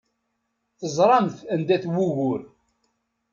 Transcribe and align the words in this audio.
Teẓramt 0.79 1.39
anda-t 1.53 1.85
wugur. 1.93 2.41